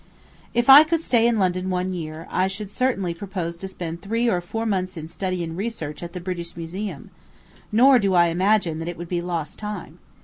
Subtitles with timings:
[0.55, 4.27] If I could stay in London one year, I should certainly propose to spend three
[4.27, 7.11] or four months in study and research at the British Museum;
[7.71, 9.99] nor do I imagine that it would be lost time.